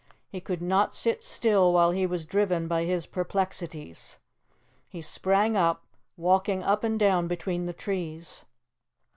He 0.29 0.41
could 0.41 0.63
not 0.63 0.95
sit 0.95 1.23
still 1.23 1.71
while 1.71 1.91
he 1.91 2.07
was 2.07 2.25
driven 2.25 2.67
by 2.67 2.85
his 2.85 3.05
perplexities. 3.05 4.17
He 4.89 4.99
sprang 4.99 5.55
up, 5.55 5.85
walking 6.17 6.63
up 6.63 6.83
and 6.83 6.99
down 6.99 7.27
between 7.27 7.67
the 7.67 7.73
trees. 7.73 8.43